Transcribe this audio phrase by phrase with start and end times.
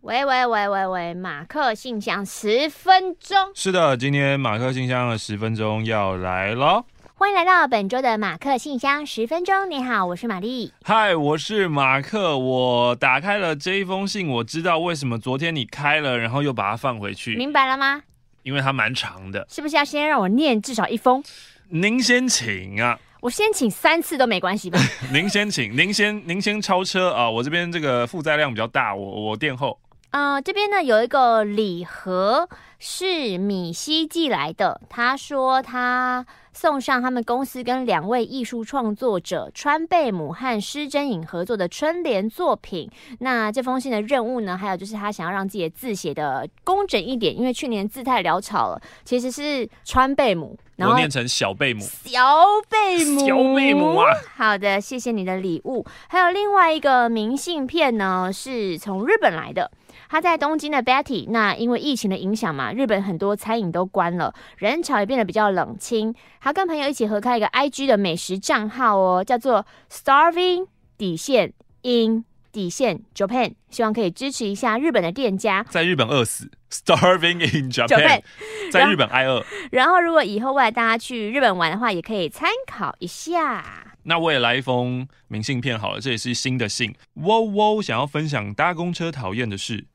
[0.00, 3.50] 喂喂喂喂喂，马克信箱十分钟。
[3.54, 6.84] 是的，今天马克信箱的十分钟要来喽。
[7.14, 9.70] 欢迎来到本周的马克信箱十分钟。
[9.70, 10.72] 你好，我是玛丽。
[10.82, 12.36] 嗨，我是马克。
[12.36, 17.36] 我打开了这一封信，我知道为什么昨天你开了，然后又把它放回去。
[17.36, 18.02] 明白了吗？
[18.42, 19.46] 因为它蛮长的。
[19.48, 21.22] 是不是要先让我念至少一封？
[21.68, 22.98] 您先请啊。
[23.22, 24.80] 我先请三次都没关系吧？
[25.12, 27.30] 您先请，您先，您先超车啊！
[27.30, 29.78] 我这边这个负载量比较大，我我垫后。
[30.12, 42.90] 嗯、呃，这边呢有一个礼盒是米西寄来的，他说他送上他们公司跟两位艺术创作者川贝母和施真颖合作的春联作品。
[43.20, 52.20] 那这封信的任务呢，还有就是他想要让自己的字写的工整一点，因为去年字太潦草了，其实是川贝母，然后我念成小贝母，小
[52.68, 54.12] 贝母，小贝母啊！
[54.36, 55.86] 好的，谢谢你的礼物。
[56.08, 59.70] 还有另外一个明信片呢，是从日本来的。
[60.12, 66.14] 他在东京的 Betty，那因为疫情的影响嘛，日本很多餐饮都关了，人潮也变得比较冷清。
[66.38, 70.66] 他跟朋友一起合开一个 IG 的美食账号哦，叫做 Starving
[70.98, 78.20] 底线 in 底线 Japan，希望可以支持一下日本的店家，在日本饿死 Starving in Japan，
[78.70, 79.42] 在日本挨饿。
[79.70, 83.64] 然后如果以后未来大家去日本玩的话，也可以参考一下。
[84.02, 86.94] 那我也来一封明信片好了，这也是新的信。
[87.14, 89.86] 喔喔，想要分享搭公车讨厌的事。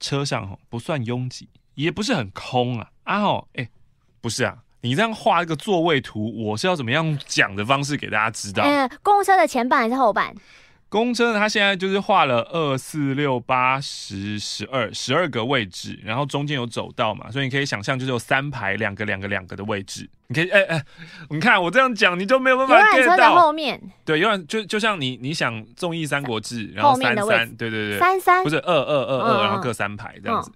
[0.00, 3.68] 车上不算拥挤，也不是很空啊啊吼，哎，
[4.20, 8.62] 不是啊，你这样画一个座位图，我是要怎么样讲的方式给大家知道？
[8.64, 10.34] 嗯，公车的前半还是后半？
[10.88, 20.08] 公车呢，它现在就是画了二四六八十十二十二个位置，然后中间有走道嘛，所以你可以想象就是有三排两个两个两个的位置。
[20.28, 20.84] 你可以哎哎，
[21.30, 22.98] 你看我这样讲，你就没有办法 get 到。
[22.98, 30.52] 游览车的后面，对，游览就就像你你想综艺《三国志》，然后三三，对对对，三三不是二二二二，然后各三排这样子。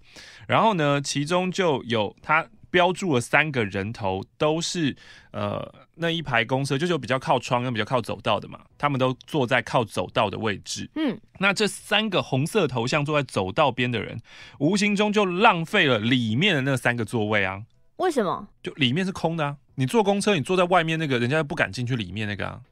[0.46, 4.96] 然后呢，其中就有它标注了三个人头，都是
[5.32, 5.74] 呃。
[6.00, 10.90] 那一排公车就是有比较靠窗跟比较靠走道的嘛，他们都坐在靠走道的位置。
[10.94, 14.18] 嗯，那这三个红色头像坐在走道边的人，
[14.58, 17.62] 无形中就浪费了里面的那三个座位啊。
[17.96, 18.48] 为什么？
[18.62, 19.56] 就里面是空的啊。
[19.74, 22.62] 你坐公车，你坐在外面那个，人家不敢进去里面那个啊。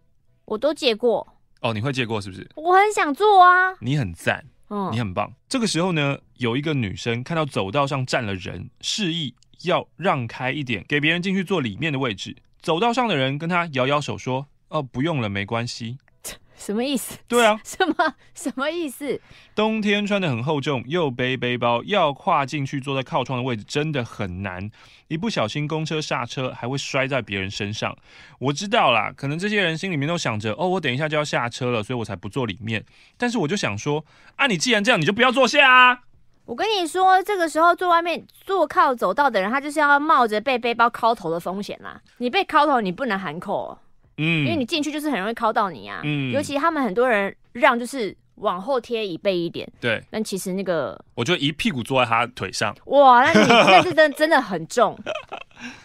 [0.47, 1.27] 我都借过。
[1.61, 2.49] 哦，你会借过是不是？
[2.55, 3.75] 我很想坐啊。
[3.81, 5.31] 你很赞，嗯，你很棒。
[5.49, 9.35] 这个时候呢，有一个女生看到走道上站了人，示意
[9.65, 12.35] 要让开一点，给别人进去坐里面的位置。
[12.61, 15.99] 走道上的人跟他摇摇手说：“哦，不用了，没关系。
[16.59, 17.17] ”什么意思？
[17.29, 19.21] 对啊， 什么什么意思？
[19.55, 24.69] 冬天穿得很厚重，又背背包，要跨进去坐在靠窗的位置真的很难。
[25.07, 27.97] 一不小心公车刹车，还会摔在别人身上。
[28.41, 32.85] 我知道啦，可能这些人心里面都想着：“哦，我等一下就要下车了，所以我才不坐里面。”
[33.17, 34.05] 但是我就想说
[34.35, 36.01] ：“啊，你既然这样，你就不要坐下啊。”
[36.49, 42.01] 我跟你说，这个时候坐外面坐靠走道的人，他就是要冒着被背包敲头的风险啦。
[42.17, 43.77] 你被敲头，你不能喊口，
[44.17, 46.01] 嗯，因为你进去就是很容易敲到你啊。
[46.05, 50.03] 嗯，尤其他们很多人让就是往后贴椅背一点，对。
[50.11, 52.75] 但其实那个，我就一屁股坐在他腿上。
[52.87, 54.99] 哇，那你那是真真的很重。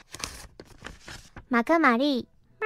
[1.49, 2.25] 马克玛丽，
[2.59, 2.65] 啊，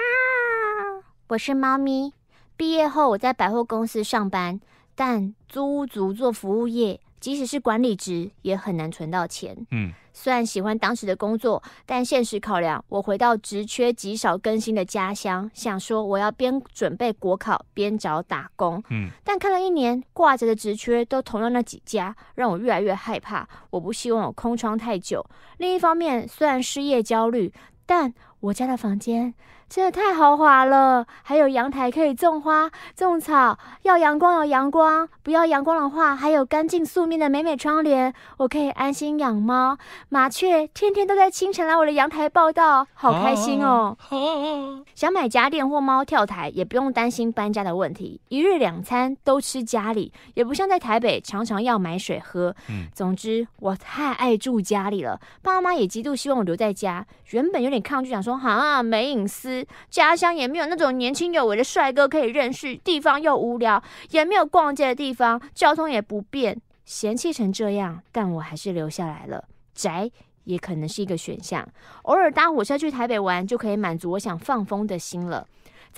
[1.30, 2.14] 我是猫咪。
[2.56, 4.62] 毕业后我在百货公司上班，
[4.94, 7.00] 但租屋族做服务业。
[7.20, 9.56] 即使是管理职，也很难存到钱。
[9.72, 18.82] 嗯，虽然喜欢当时的工作，但现实考量，我回到职缺极少更新的家乡，想说我要边准备国考边找打工。
[18.90, 23.48] 嗯，但看了一年挂着的职缺都同样那几家，让我越来越害怕。
[23.72, 25.26] 我不希望我空窗太久。
[25.58, 27.52] 另一方面，虽然失业焦虑，
[27.86, 29.34] 但我家的房间。
[29.70, 33.58] 真的太豪华了，还有阳台可以种花、种草。
[33.84, 39.78] 要阳光有阳光，不要阳光的话，还有干净素面的美美窗帘，我可以安心养猫。
[40.08, 43.98] 麻雀天天都在清晨来我的阳台报道，好开心哦！
[44.10, 52.56] 啊啊啊、想买家电或猫跳台，也不用担心搬家的问题，一日两餐都吃家里，也不像在台北常常要买水喝。
[52.70, 57.06] 嗯，总之我太爱住家里了，爸妈也极度希望我留在家。
[57.32, 59.57] 原本有点抗拒，想说哈没隐私。
[59.90, 63.82] 家乡也没有那种年轻有为的帅哥可以认识，地方又无聊，
[64.12, 69.44] 也没有逛街的地方，交通也不便，嫌弃成这样，但我还是留下来了。
[69.74, 70.10] 宅
[70.46, 71.68] 也可能是一个选项，
[72.04, 75.46] 偶尔搭火车去台北玩，就可以满足我想放风的心了。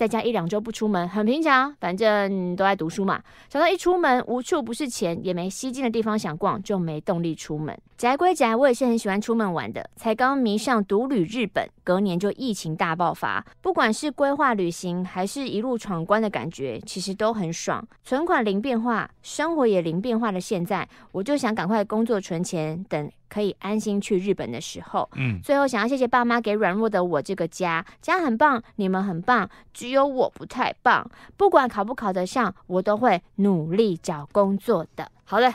[0.00, 3.22] 在家一两周不出门，很平常，反正都在读书嘛。
[3.50, 7.78] 想到一出门无处不是钱，也没吸睛的地方想逛，就没动力出门。
[7.98, 9.90] 宅归宅，我也是很喜欢出门玩的。
[9.96, 13.44] 才刚迷上独旅日本，隔年就疫情大爆发。
[13.60, 17.86] 不管是规划旅行，还是一路闯关的感觉，其实都很爽。
[18.02, 25.08] 存款零变化，生活也零变化的现在，我就想赶快工作存钱，等可以安心去日本的时候。
[25.14, 31.10] 嗯，最后想要谢谢爸妈给软弱的我这个家，家很棒，你们很棒，只有我不太棒。
[31.38, 35.10] 不管考不考得上，我都会努力找工作的。
[35.24, 35.54] 好的，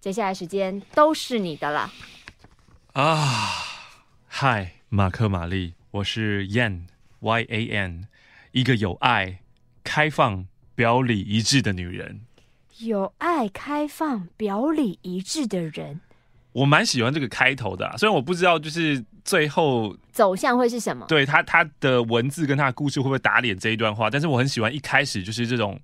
[0.00, 1.90] 接下来时间都是你的了。
[2.94, 3.16] 啊，
[4.26, 6.82] 嗨，马克玛丽，我是 Yan
[7.20, 8.08] Y A N，
[8.50, 9.38] 一个有爱、
[9.84, 12.22] 开放、表里一致的女人。
[12.78, 16.00] 有爱、开放、表里一致的人，
[16.52, 21.06] 我蛮喜欢这个开头的啊，虽然我不知道就是最后走向会是什么。
[21.08, 25.80] 对他他的文字跟他的故事会不会打脸这一段话，但是我很喜欢一开始就是这种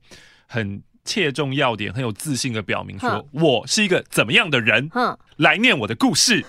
[0.46, 6.44] 很切中要点、很有自信的表明，说我是一个怎么样的人，哼，来念我的故事。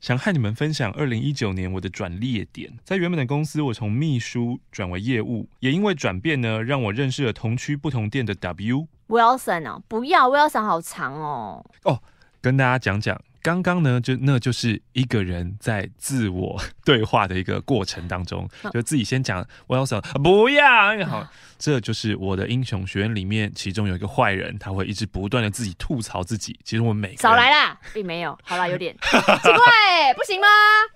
[0.00, 11.64] 想和你们分享二零一九年我的转捩点，在原本的公司，我从秘书转为业务，也因为转变呢，让我认识了同区不同店的 W Wilson 哦，不要 Wilson 好长哦。
[11.84, 12.02] 哦，
[12.44, 21.26] 跟大家讲讲，刚刚呢，就那就是一个人在自我对话的一个过程当中，就自己先讲 Wilson，不要，好。
[21.56, 26.58] 这就是我的英雄学院里面，其中有一个坏人，他会一直不断的自己吐槽自己。
[26.62, 28.38] 其实我们每个人少来啦，并没有。
[28.42, 30.46] 好啦，有点 奇怪，不行吗？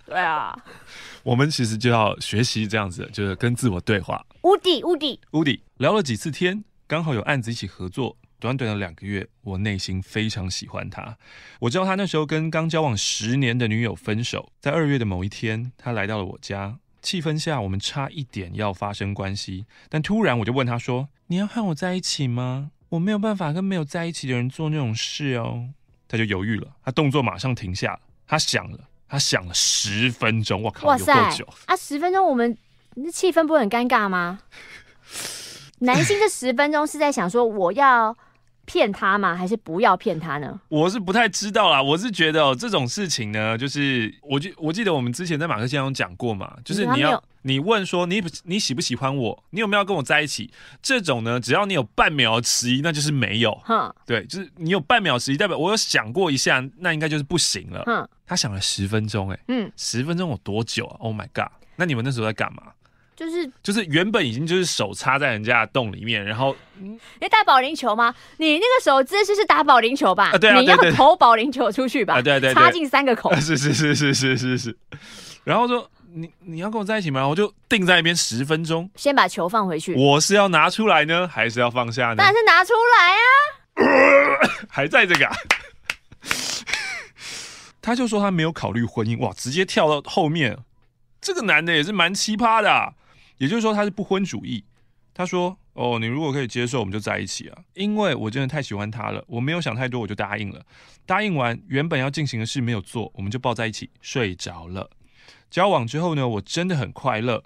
[0.04, 0.54] 对啊，
[1.22, 4.22] 我们其实就要学习这样子，就是跟自我对话。
[4.42, 8.18] 乌迪，乌迪，乌迪聊了几次天，刚好有案子一起合作。
[8.40, 11.16] 短短的两个月，我内心非常喜欢他。
[11.60, 16.78] 我知道他那时候跟刚交往十年的女友分手，在二月的某一天，他来到了我家。
[17.00, 22.72] 气氛下，我们差一点要发生关系，但突然我就问他说：“你要和我在一起吗？
[22.90, 25.70] 我没有办法跟没有在一起的人做那种事哦。”
[26.08, 30.62] 他就犹豫了，他动作马上停下了，他想了，他想了十分钟。
[30.62, 31.76] 我靠，哇塞，有够久啊！
[31.76, 32.56] 十分钟，我们
[32.94, 34.40] 那气氛不会很尴尬吗？
[35.80, 38.16] 男性这十分钟是在想说我要。
[38.68, 39.34] 骗他吗？
[39.34, 40.60] 还是不要骗他呢？
[40.68, 41.82] 我是不太知道啦。
[41.82, 50.50] 我是觉得哦，这种事情呢，就是我记我记得我们之前在马克先生讲过嘛，就是你要你问说你你喜不喜欢我，你有没有要跟我在一起？
[50.82, 53.58] 这种呢，只要你有半秒迟疑，那就是没有。
[53.64, 57.82] 哼，对，就是你有半秒迟疑，代表我有想过一下，那应该就是不行了。
[57.86, 61.50] 哼，他想了十分钟，哎，嗯，十分钟有多久啊？Oh my god！
[61.76, 62.64] 那你们那时候在干嘛？
[63.18, 66.96] 就是就是原本已经就是手插在人家的洞里面，然后你
[67.28, 68.14] 打保龄球吗？
[68.36, 70.30] 你那个手姿势是打保龄球吧？
[70.32, 72.14] 啊，对啊，你要投保龄球出去吧？
[72.18, 73.34] 啊，对对，插进三个口。
[73.42, 74.78] 是是是是是是是。
[75.42, 77.26] 然后说你你要跟我在一起吗？
[77.26, 79.96] 我就定在那边十分钟，先把球放回去。
[79.96, 82.16] 我是要拿出来呢，还是要放下呢？
[82.18, 83.18] 当然是拿出来啊！
[84.70, 85.36] 还在这个啊？
[87.82, 90.56] 他就说他没有考虑婚姻，哇，直接跳到后面。
[91.20, 92.92] 这个男的也是蛮奇葩的啊。
[93.38, 94.64] 也就是说他是不婚主义。
[95.14, 97.58] 他说：“哦，你如果可以接受，我们就在一起啊。
[97.74, 100.64] 因为我真的太喜欢他了，我没有想太多，我就答应了。
[101.06, 104.88] 答应完，原本要进行的事没有做，我们就抱在一起睡着了。
[105.50, 107.42] 交往之后呢，我真的很快乐。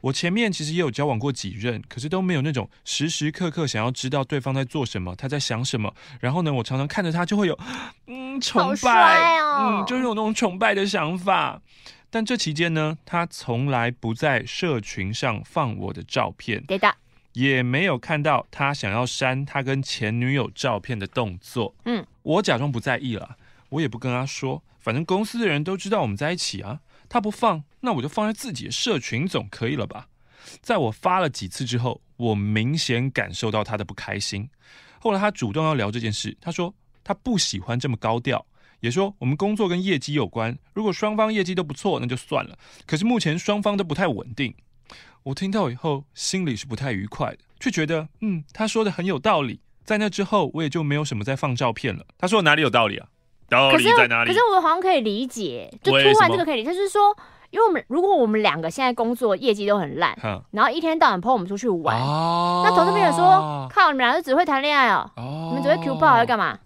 [0.00, 5.92] 我前面其实也有交往过几任，可是都没有那种时时刻刻想要知道对方在做什么，他在想什么。
[6.20, 7.58] 然后呢，我常常看着他就会有
[8.06, 11.60] 嗯崇拜，哦、嗯，就是有那种崇拜的想法。”
[12.10, 16.92] 但这期间呢，他从来不在社群上放我的照片，对的，
[17.34, 21.74] 也没有看到他想要删他跟前女友照片的动作。
[21.84, 23.36] 嗯，我假装不在意了，
[23.68, 26.80] 我也不跟他说，反正公司的人都知道我们在一起啊。
[27.08, 30.08] 他不放，那我就放在自己的社群总可以了吧？
[30.60, 34.48] 在我发了几次之后，我明显感受到他的不开心。
[34.98, 38.44] 后来他主动要聊这件事，他说他不喜欢这么高调。
[38.80, 42.58] 也说我们工作跟业绩有关，如果双方业绩都不错，那就算了。
[42.86, 44.54] 可是目前双方都不太稳定，
[45.22, 49.60] 我听到以后心里是不太愉快的，却觉得嗯，他说的很有道理。
[49.84, 52.04] 在那之后，我也就没有什么再放照片了。
[52.16, 53.08] 他说哪里有道理啊？
[53.48, 54.30] 道理在哪里？
[54.30, 57.14] 可是，我好像可以理解，就突然这个可以理解，就是说，
[57.50, 66.56] 因为我们如果我们两个现在工作业绩都很烂，嗯、然后一天到晚 po 我们出去玩，哦、那同事朋友说，靠，你们俩就只会谈恋爱哦，哦你们只会 Q 炮要干嘛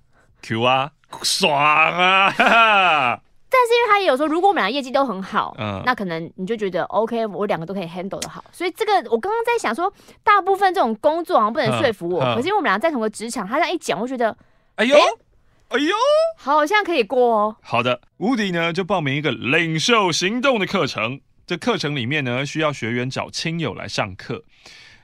[0.42, 0.92] ？Q 啊。
[1.22, 2.30] 爽啊！
[2.30, 8.44] 哈哈，但是因为他也有说，如果我们俩业绩都很好，嗯，那可能你就觉得 OK，我两个都可以 handle 的好。
[8.50, 9.92] 所以这个我刚刚在想说，
[10.22, 12.20] 大部分这种工作好像不能说服我。
[12.34, 14.36] 可是因为我们俩在同个职场，他这样一讲，我觉得，
[14.76, 14.96] 哎呦，
[15.68, 15.94] 哎呦，
[16.36, 17.56] 好像可以过哦。
[17.62, 21.20] 好的，无敌呢就报名一个领袖行动的课程。
[21.46, 24.44] 这课程里面呢，需要学员找亲友来上课。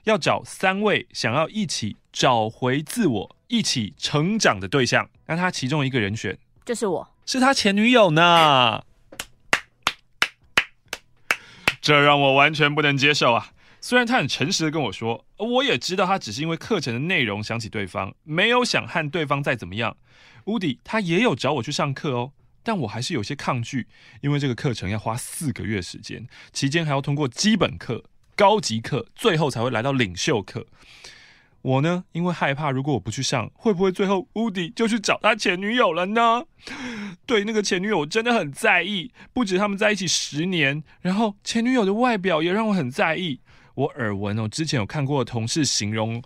[0.04, 5.08] 要找三位想要一起找回自我、一起成长的对象。
[5.26, 8.82] 那他其中一个人选就是我，是他前女友呢。
[11.80, 13.52] 这让我完全不能接受啊！
[13.80, 19.96] 虽然他很诚实的跟我说，我也知道他只是因为课程的内容想起对方，没有想和对方再怎么样。
[20.44, 23.88] 乌迪他也有找我去上课哦，但我还是有些抗拒，
[24.20, 28.04] 因为这个课程要花四个月时间，期间还要通过基本课、
[28.36, 30.66] 高级课，最后才会来到领袖课。
[31.62, 36.42] 我呢，因为害怕，如果我不去上，会不会最后乌迪就去找他前女友了呢？
[37.26, 39.12] 对那个前女友，我真的很在意。
[39.32, 43.40] 不止他们在一起十年，然后前女友的外表也让我很在意。
[43.74, 46.22] 我耳闻哦，之前有看过的同事形容，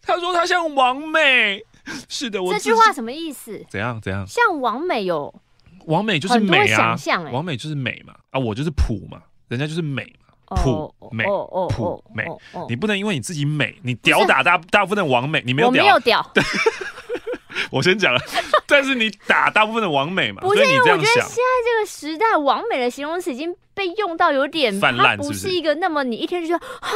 [0.00, 1.62] 他说他像王美。
[2.08, 3.64] 是的，我这句话什么意思？
[3.68, 4.24] 怎样怎样？
[4.26, 5.34] 像王美有
[5.86, 10.14] 王美就是美啊，欸、王美就是美嘛啊，我就是普嘛，人家就是美。
[10.56, 11.24] 普美
[11.70, 12.24] 普美，
[12.68, 16.32] 你不能因为你自己美，你屌打大大部分的网美，你没有屌，我没有屌。
[17.70, 18.20] 我先讲了，
[18.66, 20.98] 但是你打大部分的网美嘛，不是，所以你这样想。
[20.98, 26.88] 我觉得现在这个时代，网美的形容词已经被用到有点泛滥，不是一个那么你一天就说啊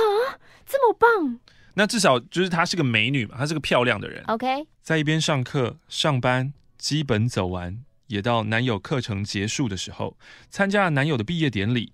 [0.66, 1.38] 这么棒。
[1.74, 4.24] 那至少就是她是个美女嘛，她是个漂亮的人。
[4.26, 10.16] OK，在一边上课上班，基本走完，也到男友课程结束的时候，
[10.50, 11.92] 参加了男友的毕业典礼。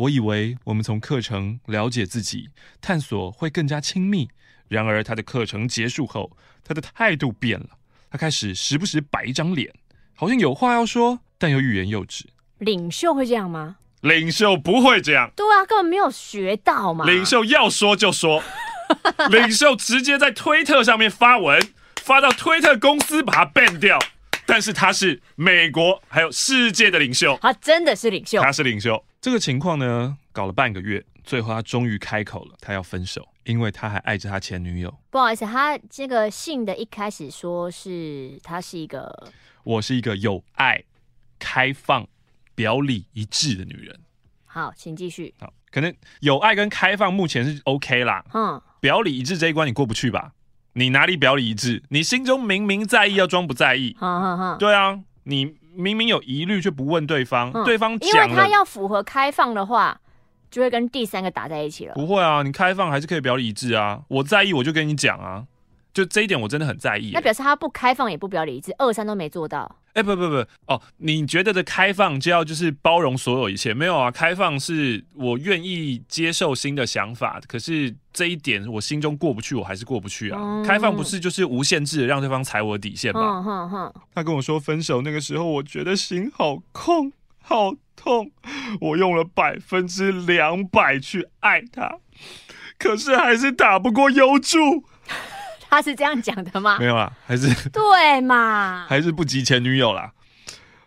[0.00, 2.48] 我以为我们从课程了解自己、
[2.80, 4.30] 探索会更加亲密。
[4.68, 7.66] 然而，他的课程结束后，他的态度变了。
[8.10, 9.70] 他开始时不时摆一张脸，
[10.14, 12.24] 好像有话要说，但又欲言又止。
[12.58, 13.76] 领袖会这样吗？
[14.00, 15.30] 领袖不会这样。
[15.36, 17.04] 对啊，根本没有学到嘛。
[17.04, 18.42] 领袖要说就说，
[19.28, 21.60] 领袖直接在推特上面发文，
[21.96, 23.98] 发到推特公司把他 ban 掉。
[24.46, 29.04] 但是他是美国还有世界的领袖，他真的是领袖，他是领袖。
[29.20, 34.98] 这个情况呢，搞了半个月，最后他终于开口了，他要分手，因为他还爱着他前女友。
[35.10, 39.30] 不好意思，他这个信的一开始说是他是一个，
[39.62, 40.82] 我是一个有爱、
[41.38, 42.08] 开放、
[42.54, 44.00] 表里一致的女人。
[44.46, 45.34] 好，请继续。
[45.38, 48.24] 好，可能有爱跟开放目前是 OK 啦。
[48.32, 50.32] 嗯，表里一致这一关你过不去吧？
[50.72, 51.82] 你哪里表里一致？
[51.90, 53.94] 你心中明明在意，要装不在意。
[54.00, 60.00] 哈哈哈，对啊，你明明有疑虑却不问对方，嗯、对方因为他要符合开放的话，
[60.50, 61.94] 就会跟第三个打在一起了。
[61.94, 64.02] 不会啊，你开放还是可以表里一致啊。
[64.08, 65.44] 我在意，我就跟你讲啊。
[65.92, 67.14] 就这一点，我真的很在意、欸。
[67.14, 69.76] 那表示他不开放，也不表里一致，二三都没做到。
[69.92, 73.74] 哎、欸，不不不，哦，你觉得的开放就要就是包容所有一切？
[73.74, 80.38] 没有啊，开放是我愿意接受新的想法，可是这一点我心中过不去，我还是过不去啊。
[80.40, 83.42] 嗯、开放不是就是无限制的让对方踩我的底线吗？
[83.44, 88.30] 嗯嗯嗯、他跟我说分手那个时候，我觉得心好空，好痛。
[88.80, 91.98] 我用了百分之两百去爱他，
[92.78, 94.84] 可是还是打不过优助。
[95.70, 96.76] 他是这样讲的吗？
[96.78, 98.84] 没有啊，还是 对嘛？
[98.90, 100.12] 还是不及前女友啦。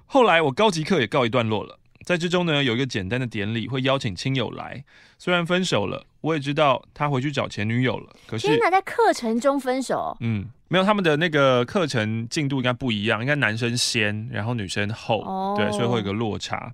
[0.05, 4.83] 后来我高级课也告一段落了，在之中呢，有一个简单的典礼，会邀请亲友来。
[5.17, 8.13] 虽然分手了，我也知道他回去找前女友了。
[8.27, 10.15] 可是天哪，在课程中分手？
[10.19, 16.73] 嗯，没有，他们的那个课程进度应该不一样，应该男生先，然后女生后，哦、对，所以会有一个落差。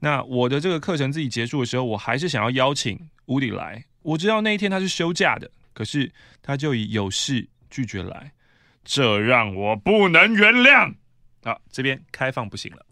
[0.00, 3.84] 那我的这个课程自己结束的时候，我还是想要邀请乌迪来。
[4.02, 5.48] 我知道那一天他是休假的。
[5.80, 8.32] 可是他就以有事拒绝来，
[8.84, 10.92] 这让我不能原谅。
[11.42, 12.84] 好，这边开放不行了。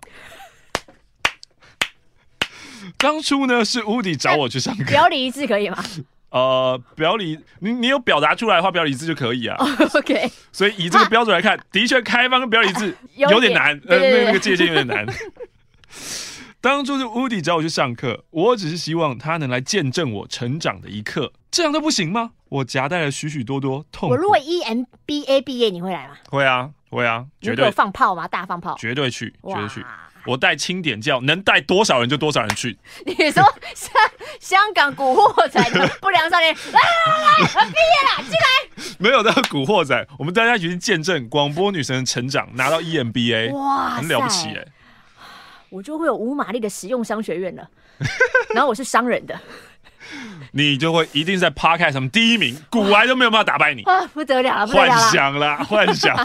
[2.97, 5.85] 当初呢是乌迪找我去上课，表里一致可以吗？
[6.31, 9.55] 呃，表里你你有表达出来的话，表里一致就可以啊。
[9.59, 15.07] Oh, OK，所以以这个标准来看，啊、的确开放跟表里一致 有点难，呃，那那个界限有点难。
[16.61, 22.33] 当初是 Woody 找我去上课，我只是希望他能来见证我成长的一刻，这样都不行吗？
[22.49, 24.15] 我夹带了许许多多痛苦。
[24.15, 26.15] 我如果 EMBA 毕业，你会来吗？
[26.29, 28.27] 会啊，会啊，绝对放炮吗？
[28.27, 29.85] 大放炮，绝对去，绝对去。
[30.27, 32.77] 我带清点教，能带多少人就多少人去。
[33.07, 33.43] 你说
[33.75, 33.93] 香
[34.41, 38.97] 香港古惑仔的 不良少年，来来来来，毕业了，进来。
[38.99, 44.67] 没有的古惑仔，我们大家一起去见证广播女神的成长，拿到 EMBA，哇，很了不起哎。
[45.71, 47.69] 我就会有无马力的实用商学院了，
[48.55, 49.39] 然后我是商人的，
[50.53, 54.07] 你就会一定在 Podcast 上面第一名，古玩都没有办法打败你啊！
[54.09, 56.17] 不得了了，幻想啦， 幻想！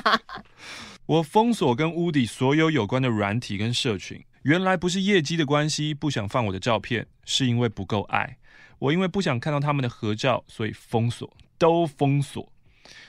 [1.05, 8.37] 我封锁跟屋底所有有关的软体跟社群，原来不是业绩的关系，不想放我的照片，是因为不够爱。
[8.79, 12.51] 我因为不想看到他们的合照，所以封锁，都封锁。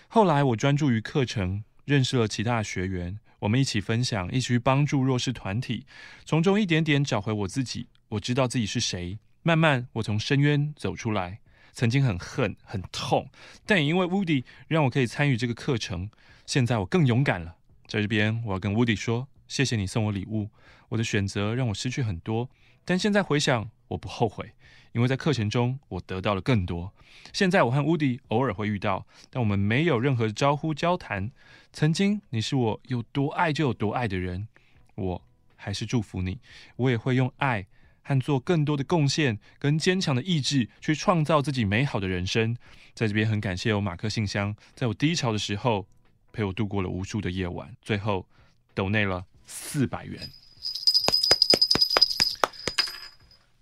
[0.09, 3.19] 后来我专注于课程，认识了其他的学员。
[3.45, 5.85] 我们一起分享，一起去帮助弱势团体，
[6.25, 7.89] 从中一点点找回我自己。
[8.09, 9.19] 我知道自己是谁。
[9.43, 11.41] 慢慢，我从深渊走出来。
[11.75, 13.29] 曾经很恨、很痛，
[13.67, 16.09] 但也因为 Woody 让我可以参与这个课程，
[16.47, 17.57] 现在我更勇敢了。
[17.87, 20.49] 在这边，我要跟 Woody 说，谢谢你送我礼物。
[20.89, 22.49] 我的选择让我失去很多，
[22.85, 24.53] 但现在回想，我不后悔，
[24.93, 26.93] 因为在课程中我得到了更多。
[27.33, 31.31] 现在我和乌迪偶尔会遇到，但我们没有任何招呼交谈。
[31.73, 34.49] 曾经你是我有多爱就有多爱的人，
[34.95, 35.23] 我
[35.57, 36.39] 还是祝福你。
[36.77, 37.67] 我也会用爱
[38.03, 42.57] 和做更多的贡献，跟坚强的意志去创造自己美好的人生。
[42.95, 45.87] 在这边很感谢有马克信箱，在我低潮的时候
[46.33, 47.75] 陪我度过了无数的夜晚。
[47.83, 48.27] 最后
[48.73, 50.31] 抖内了四百元。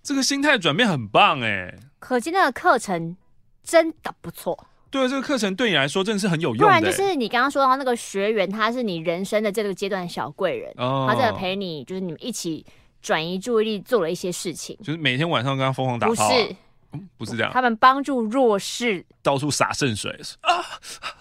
[0.03, 3.17] 这个心态转变很棒哎，可见那个课程
[3.63, 4.67] 真的不错。
[4.91, 6.65] 对，这个课程对你来说真的是很有用的。
[6.65, 12.67] 不然就是你刚刚说到那个学员，他是你人生的这个阶段小贵人，哦、他在陪你，就是你们一起
[13.01, 14.77] 转移注意力，做了一些事情。
[14.83, 16.29] 就是每天晚上跟他疯狂打炮、啊。
[16.29, 16.57] 不是、
[16.93, 17.51] 嗯，不是这样。
[17.53, 20.11] 他们帮助弱势，到处洒圣水
[20.43, 20.63] 啊，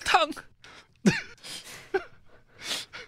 [0.04, 0.30] 烫。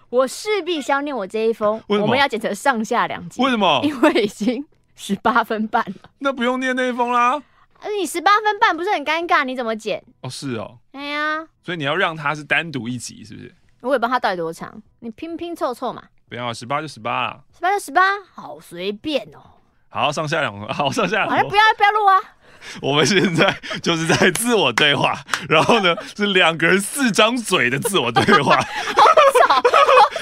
[0.10, 3.42] 我势必相念我这一封，我们要剪成上下两集。
[3.42, 3.82] 为什么？
[3.84, 4.63] 因为已经。
[4.96, 5.86] 十八分半，
[6.20, 7.42] 那不用念那一封啦。
[7.82, 9.44] 呃，你十八分半不是很尴尬？
[9.44, 10.02] 你怎么剪？
[10.22, 10.78] 哦，是哦。
[10.94, 13.54] 哎呀，所以你要让他是单独一集，是不是？
[13.82, 16.04] 我也不知道他到底多长，你拼拼凑凑嘛。
[16.30, 17.40] 不要，十八就十八啦。
[17.54, 18.02] 十八就十八，
[18.34, 19.42] 好随便哦。
[19.90, 22.20] 好，上下两封， 好，上下两不要不要录啊。
[22.82, 25.20] 我们现在就是在自我对话，
[25.50, 28.56] 然后呢是两个人四张嘴的自我对话。
[28.56, 29.04] 好
[29.46, 29.56] 吵，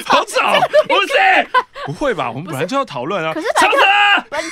[0.05, 1.47] 好吵，不是？
[1.85, 2.31] 不会吧？
[2.31, 3.31] 我们本来就要讨论啊。
[3.31, 4.51] 可是，长要讨论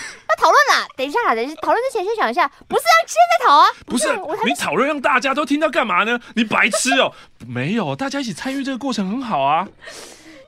[1.29, 4.07] 讨论之前先想一下，不是啊，现在讨啊，不是，
[4.45, 6.19] 你讨论让大家都听到干嘛呢？
[6.35, 7.15] 你白痴哦、喔，
[7.47, 9.67] 没有，大家一起参与这个过程很好啊。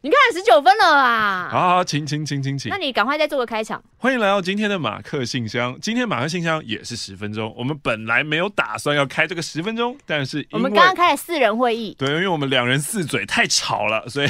[0.03, 3.79] 你看十九分了啊，好，请请请请请，那你赶快再做个开场。
[3.97, 7.53] 欢迎来到今天的马克信箱，今天马克信箱也是十分钟。
[7.55, 14.29] 我们本来没有打算要开这个十分钟，但是我们刚刚开了四人会议，对，因为我们两人四嘴太吵了，所以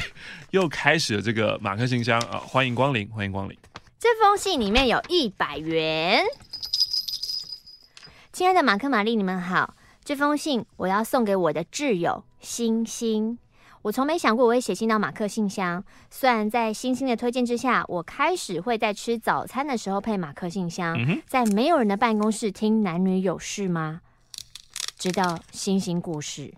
[0.49, 3.57] 又开始了这个马克信箱啊，欢迎光临，欢迎光临。
[4.01, 6.25] 这封信里面有一百元。
[8.33, 9.75] 亲爱的马克、玛丽，你们好。
[10.03, 13.37] 这封信我要送给我的挚友星星。
[13.83, 15.83] 我从没想过我会写信到马克信箱。
[16.09, 24.01] 虽然在星星的推荐之下，我开始会在吃早餐的时候配马克信箱，在没有人的办公室听男女有事吗？
[24.97, 26.51] 直到星星过世，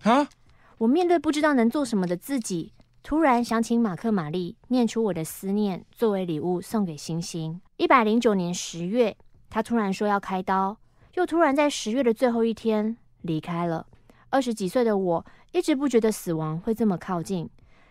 [0.78, 2.72] 我面对不知道能做什么的自己。
[3.04, 7.60] 突然想请马克玛丽念出我的思念，作为礼物送给星星。
[7.76, 9.14] 一百零九年十月，
[9.50, 10.78] 他突然说要开刀，
[11.12, 13.86] 又突然在十月的最后一天离开了。
[14.30, 17.46] 二十几岁的我，一直不觉得死亡会这么靠近。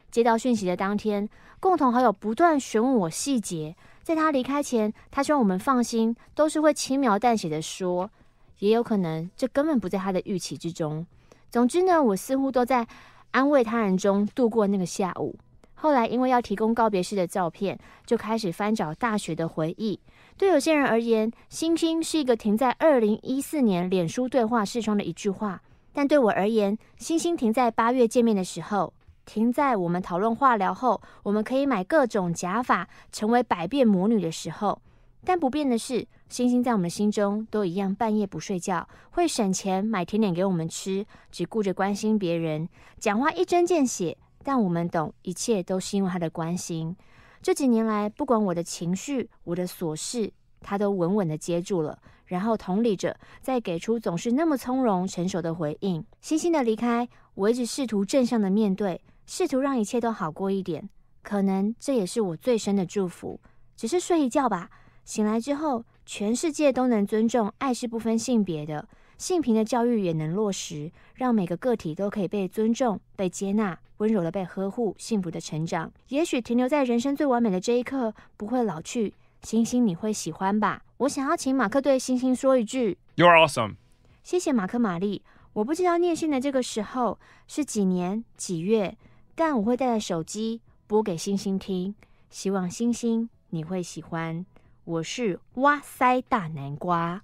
[0.10, 3.76] 接到讯息的当天，共同好友不断询问我细节。
[4.02, 8.10] 在他离开前，他希望我们放心，都是会轻描淡写的说，
[8.58, 11.06] 也有可能这根本不在他的预期之中。
[11.52, 12.88] 总之呢，我似乎都在。
[13.34, 15.36] 安慰他人中度过那个下午。
[15.74, 20.00] 后来因为要提供告别式的照片，就开始翻找大学的回忆。
[20.38, 25.58] 对有些人而言，星星是一个停在二零一四年脸书对话视窗的一句话；
[25.92, 28.94] 但对我而言，星星停在八月见面的时候，
[29.26, 34.82] 停在我们讨论化疗后，我们可以买各种假发，成为百变魔女的时候。
[35.26, 42.68] 但不变的是，星星在我们心中都一样，半夜不睡觉，会省钱买甜点给我们吃，只顾着关心别人，
[43.00, 44.18] 讲话一针见血。
[44.44, 46.94] 但我们懂，一切都是因为他的关心。
[47.42, 56.06] 这几年来，不管我的情绪、我的琐事，他都稳稳的接住了，然后同理着，再给出总是那么从容成熟的回应。
[56.20, 60.90] 星星的离开，我一直试图正向的面对，试图让一切都好过一点。
[61.22, 63.40] 可能这也是我最深的祝福。
[63.78, 64.70] 只是睡一觉吧。
[65.04, 68.88] 醒来之后，全世界都能尊重爱是不分性别的，
[69.18, 75.92] 性平的教育也能落实，让每个个体都可以被尊重、被接纳、温柔的被呵护、幸福的成长。
[76.10, 80.84] 也许停留在人生最完美的这一刻不会老去，星星你会喜欢吧？
[80.98, 83.76] 我想要请马克对星星说一句：You're awesome。
[84.24, 85.22] 谢谢马克玛丽。
[85.52, 88.98] 我不知道念信的这个时候是几年几月，
[89.36, 91.94] 但我会带着手机播给星星听，
[92.30, 94.46] 希望星星你会喜欢。
[94.86, 97.22] 我是哇塞大南瓜，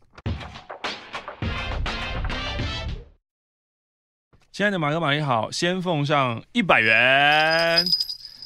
[4.50, 7.86] 亲爱的马克玛丽好，先奉上一百元。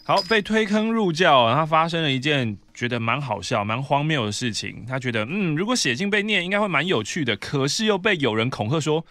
[0.03, 4.83] 好，被推坑入教，然后发生了一件觉得蛮好笑、蛮荒谬的事情。
[4.87, 7.37] 他觉得，嗯，如果写信被念，应该会蛮有趣的。
[7.37, 9.05] 可是又被有人恐吓说，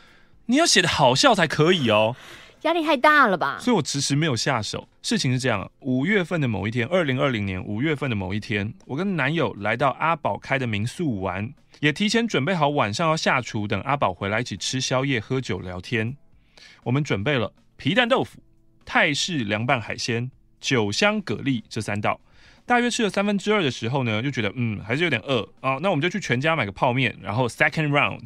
[0.47, 2.17] 你要写得好笑才可以哦。
[2.63, 3.59] 压力太大了吧？
[3.61, 4.89] 所以我迟迟没有下手。
[5.03, 11.53] 事情是这样：五月份的某一天，二零二零年五月份的某一天，我跟男友来到阿宝开的民宿玩。
[11.81, 16.17] 也提前准备好晚上要下厨，等阿宝回来一起吃宵夜、喝酒、聊天。
[16.85, 18.41] 我们准备了皮蛋豆腐、
[18.85, 22.21] 泰式凉拌海鲜、酒香蛤蜊这三道。
[22.65, 28.21] 大约吃了三分之二的时候呢，就觉得嗯还是有点饿啊，那我们就去全家买个泡面，然后 second round。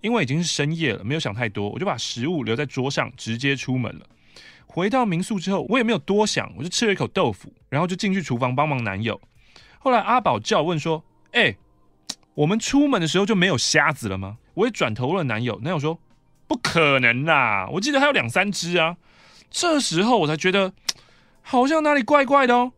[0.00, 4.06] 因为已经是深夜了，没有想太多，我就把食物留在桌上，直接出门了。
[4.66, 9.20] 回到民宿之后，我也没有多想，我就吃了一口豆腐，然后就进去厨房帮忙男友。
[9.78, 11.56] 后来阿宝叫问说：“哎、
[12.34, 15.98] 我们出门的时候就没有虾子了吗？”我也转头问男友，男友说
[16.46, 18.96] ：“不可能啦，我记得还有两三只啊。”
[19.50, 20.72] 这时候我才觉得
[21.42, 22.72] 好像哪里怪怪的哦，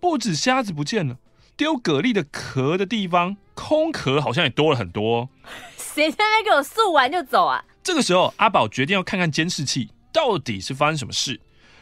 [0.00, 1.16] 不止虾子不见了，
[1.56, 5.30] 丢蛤蜊的壳的地方空壳好像也多了很多。
[5.98, 7.64] 谁在那给我漱完就走啊？
[7.82, 11.40] 这个时候，阿宝决定要看看监视器到底是发生什么事。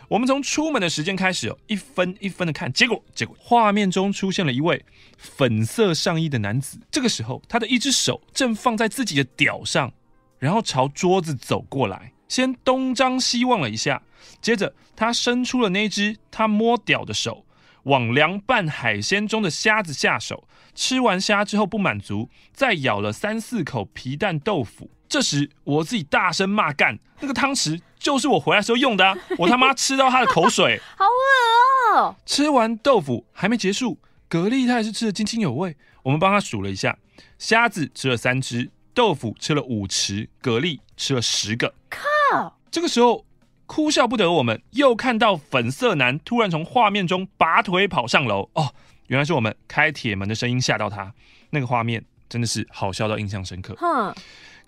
[0.08, 4.82] 我们从出门的时间开始哦，一分一分的看，结果结果画面中出现了一位
[5.18, 6.80] 粉色上衣的男子。
[6.90, 9.92] 这个时候，他的一只手正放在自己的屌上，
[10.38, 14.02] 然后朝桌子走过来，先东张西望了一下，
[14.40, 17.44] 接着他伸出了那只他摸屌的手，
[17.82, 20.48] 往凉拌海鲜中的虾子下手。
[20.76, 24.90] 吃完虾之后不满足，再咬了三四口皮蛋豆腐。
[25.08, 29.16] 这时我自己大声骂干，那个汤匙就是我回来时候用的啊！
[29.38, 32.16] 我他妈吃到他的口水， 好恶哦！
[32.24, 35.76] 吃完豆腐还没结束，蛤蜊他也是吃得津津有味。
[36.02, 36.96] 我们帮他数了一下，
[37.38, 41.74] 虾子吃了三只，豆腐吃了五匙，蛤蜊吃了十个。
[41.90, 42.56] 靠！
[42.70, 43.25] 这个时候
[43.66, 48.72] 哭笑不得，我们又看到粉色男突然从画面中拔腿跑上楼哦。
[49.08, 51.12] 原来是我们开铁门的声音吓到他，
[51.50, 53.74] 那个画面真的是好笑到印象深刻。
[53.76, 54.14] 哼，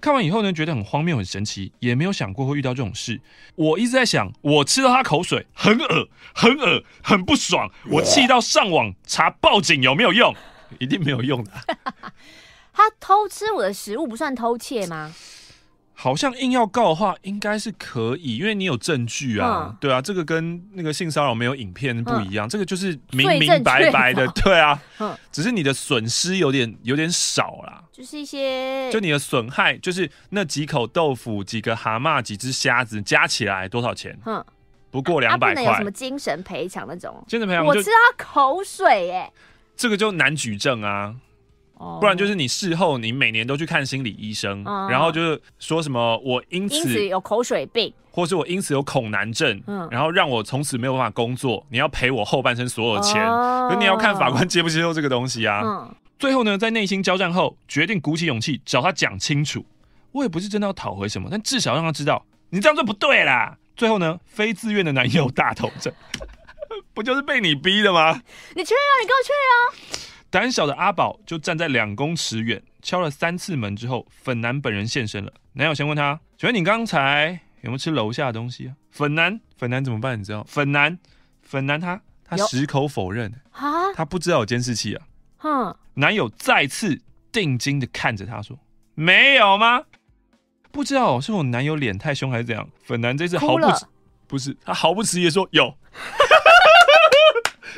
[0.00, 3.20] 看完以后呢，觉得很荒谬、很神奇，也没有想过会遇到这种事。
[3.56, 10.34] 我一直在想，我吃到他口水，很恶、很恶、很不爽，我气到上网查报警有没有用？
[10.78, 11.50] 一定没有用的。
[12.72, 15.12] 他偷吃我的食物不算偷窃吗？
[16.00, 34.16] 好像硬要告的话，应该是可以，因为你有证据啊，嗯、对啊，这个跟那个性骚扰没有影片不一样，嗯、这个就是明明白白的，对啊，嗯、只是你的损失有点有点少啦，就是一些，就你的损害，就是那几口豆腐、几个蛤蟆、几只虾子加起来多少钱？
[34.24, 34.44] 嗯，
[34.92, 37.24] 不过两百块，啊、有什么精神赔偿那种？
[37.26, 39.32] 精神赔偿，我吃他口水耶，
[39.76, 41.16] 这个就难举证啊。
[42.00, 55.62] 不然就是你事后你每年都去看心理医生，嗯、然后就是说什么我因此，因此有口水病，或是我因此有恐难症，嗯、然后让我从此没有办法工作，你要赔我后半生所有钱，可、嗯、你要看法官接不接受这个东西啊。
[55.64, 59.64] 嗯、最后呢，在内心交战后，决定鼓起勇气找他讲清楚。
[60.12, 63.56] 我也不是真的要讨回什么，但至少让他知道你这样做不对啦。
[63.76, 65.92] 最后呢，非自愿的男友大头症，
[66.92, 68.20] 不就是被你逼的吗？
[68.56, 69.54] 你去啊，你给我去啊！
[70.30, 75.32] 胆小的阿宝就站在两公尺远，敲了三次门之后，粉男本人现身了。
[75.54, 80.18] 男友先问他：“请问你刚才有没有吃楼下的东西啊？”粉男，粉男怎么办？
[80.20, 80.44] 你知道？
[80.44, 80.98] 粉男，
[81.42, 85.06] 粉男他他矢口否认啊，他不知道有监视器啊。
[85.38, 87.00] 哼，男友再次
[87.32, 88.58] 定睛的看着他说
[88.94, 89.82] ：“没有吗？
[90.70, 93.66] 不知道是我男友脸太凶还是怎样？”粉男这次毫不
[94.26, 95.74] 不是他毫不迟疑说有。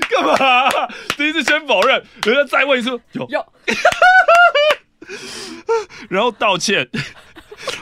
[0.01, 0.89] 干嘛？
[1.17, 3.47] 第一次先否认，人家再问一次，有有，
[6.09, 6.89] 然后道歉。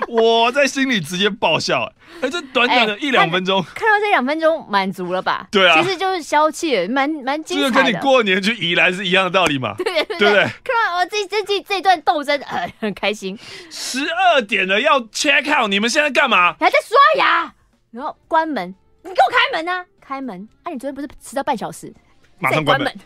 [0.08, 1.84] 我在心里直接爆笑，
[2.16, 5.46] 哎、欸，这短短的一两分钟，看到这两分钟满足了吧？
[5.52, 7.70] 对啊，其实就是消气，蛮蛮精彩的。
[7.70, 9.74] 这个跟你过年去宜兰是一样的道理嘛？
[9.78, 10.42] 对对对，对不对？
[10.64, 13.38] 看到我这这这这段斗争，呃， 很开心。
[13.70, 16.56] 十二点了，要 check out，你们现在干嘛？
[16.58, 17.54] 还在刷牙，
[17.92, 19.86] 然后关门，你给我开门啊！
[20.00, 20.48] 开门！
[20.64, 21.94] 啊，你昨天不是迟到半小时？
[22.38, 22.92] 马上关门。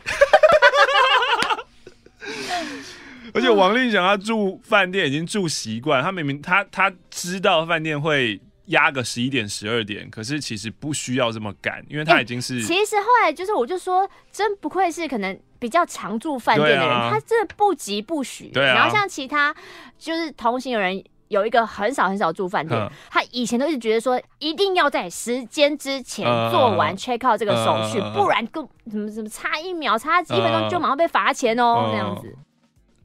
[3.35, 12.63] 而且王令祥他住饭店已经住习惯，他明明他他知道饭店会压个十一点十二点，可是其实不需要这么赶，因为他已经是。
[12.63, 18.49] 其实后来就是我就说，真不愧是可能比较常住饭店的人，他真的不急不徐。
[18.49, 18.75] 对啊。
[18.75, 19.55] 然后像其他
[19.99, 21.03] 就是同行有人。
[21.33, 22.79] 有一个很少很少住饭店，
[23.11, 32.37] 他以前都是觉得说一定要在时间之前做完 check out 这个手续，呃、不然更什么什么差一秒差几分钟就马上被罚钱哦，那、呃、样子。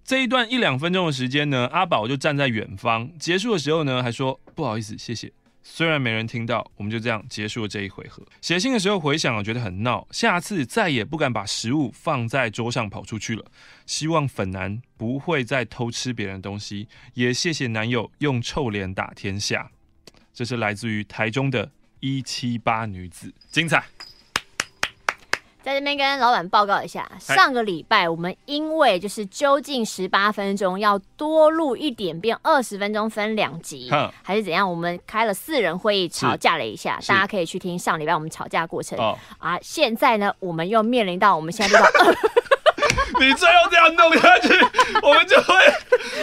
[0.04, 5.32] 这一段一两分钟的时间呢，阿宝就站在远方，结束的时候呢还说不好意思，谢谢。
[5.70, 8.26] 虽然没人听到，我们就这样结束了这一回合。
[8.42, 13.46] 写信的时候回想，我觉得很闹，下次再也不敢把食物放在桌上跑出去了。
[13.86, 19.70] 希望粉男不会再偷吃别人的东西，也谢谢男友用臭脸打天下。
[20.34, 23.84] 这是来自于台中的一七八女子，精彩。
[25.68, 33.92] 在这边跟老板报告一下，上个礼拜我们因为就是究竟十八分钟要多录一点，变二十分钟分两集，
[34.24, 34.70] 还是怎样？
[34.70, 38.98] 我们开了四人会议吵架了一下，大家可以去听上礼拜我们吵架过程。
[38.98, 42.14] 哦啊，现在呢，我们又面临到我们现在录到。
[43.20, 44.50] 你最后这样弄下去，
[45.02, 45.54] 我们就会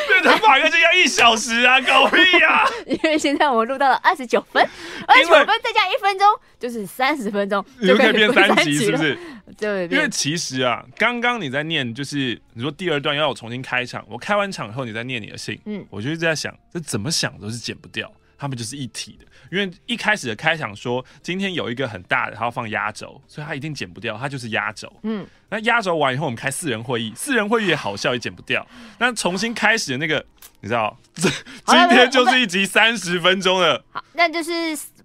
[0.09, 2.65] 变成马克这样一小时啊，搞屁呀！
[2.87, 4.63] 因为现在我们录到了二十九分，
[5.07, 9.19] 二十九分再加一分钟就是三十分钟，你就可以变三集，是不是？
[9.59, 18.11] 对，因为其实啊，刚刚你在念，就是你说第二段要我重新开场，我开完场以后你再念你的信，嗯，我就一直在想，这怎么想都是剪不掉。
[18.37, 24.93] 他们就是一体的，因为一开始的开场说今天有一个很大的，他要放压轴，所以他一定剪不掉，他就是压轴。
[25.03, 28.67] 嗯，那压轴完以后，我们开四人会议，四人会议也好笑，也剪不掉。
[28.99, 30.25] 那重新开始的那个，
[30.61, 31.29] 你知道，这
[31.67, 33.83] 今天就是一集三十分钟的。
[33.91, 34.53] 好，那就是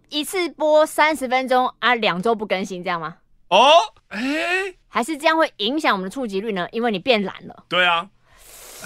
[0.10, 3.18] 一次播三十分钟啊，两周不更新这样吗？
[3.50, 3.72] 哦，
[4.10, 6.68] 哎、欸，还是这样会影响我们的触及率呢？
[6.72, 7.66] 因为你变懒了。
[7.68, 8.08] 对啊。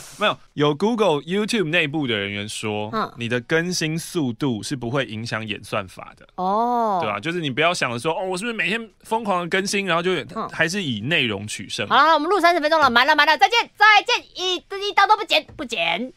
[0.20, 3.12] 没有有 google youtube 内部的人员说嗯。
[3.18, 6.28] 你的更新速度是不会影响演算法的。
[6.36, 7.00] 哦。
[7.02, 10.12] 对吧就是你不要想着说哦我是不是每天疯狂的更新然后就
[10.52, 11.88] 还是以内容取胜。
[11.88, 16.14] 好我们录三十分钟了完了完了再见再见一一刀都不剪不剪。